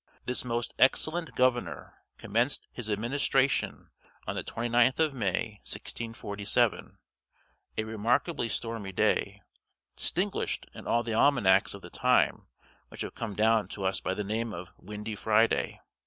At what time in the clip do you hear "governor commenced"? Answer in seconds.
1.35-2.67